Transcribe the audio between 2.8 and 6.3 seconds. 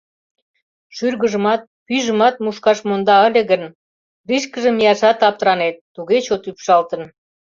монда ыле гын, лишкыже мияшат аптыранет— туге